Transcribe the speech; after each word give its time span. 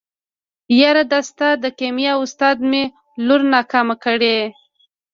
يره 0.79 1.03
دا 1.11 1.19
ستا 1.29 1.49
د 1.63 1.65
کيميا 1.79 2.13
استاد 2.23 2.57
مې 2.69 2.83
لور 3.25 3.41
ناکامه 3.53 3.95
کړې. 4.03 4.37